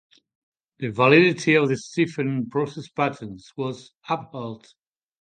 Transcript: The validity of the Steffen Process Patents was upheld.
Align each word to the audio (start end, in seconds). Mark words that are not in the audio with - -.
The 0.79 0.87
validity 0.89 1.53
of 1.53 1.67
the 1.67 1.75
Steffen 1.75 2.49
Process 2.49 2.87
Patents 2.89 3.55
was 3.55 3.91
upheld. 4.09 4.65